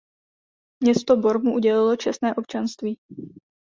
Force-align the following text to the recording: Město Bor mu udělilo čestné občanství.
Město 0.83 1.17
Bor 1.17 1.43
mu 1.43 1.53
udělilo 1.53 1.95
čestné 1.95 2.35
občanství. 2.35 2.97